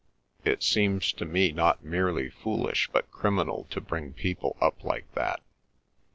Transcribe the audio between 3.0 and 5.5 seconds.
criminal to bring people up like that.